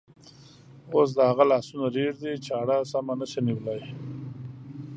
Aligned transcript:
اوس 0.93 1.09
د 1.17 1.19
هغه 1.29 1.43
لاسونه 1.51 1.85
رېږدي، 1.95 2.33
چاړه 2.45 2.77
سمه 2.91 3.13
نشي 3.19 3.41
نیولی. 3.47 3.81